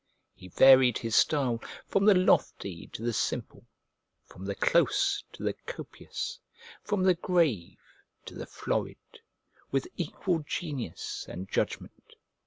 [0.33, 3.67] He varied his style from the lofty to the simple,
[4.25, 6.39] from the close to the copious,
[6.83, 7.77] from the grave
[8.25, 8.97] to the florid,
[9.69, 12.15] with equal genius and judgment.